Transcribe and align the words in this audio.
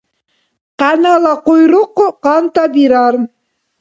Къянала 0.79 1.33
къуйрукъ 1.45 2.07
къантӀа 2.23 2.65
бирар. 2.73 3.15